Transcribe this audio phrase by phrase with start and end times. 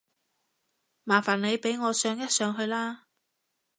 [1.03, 3.05] 麻煩你俾我上一上去啦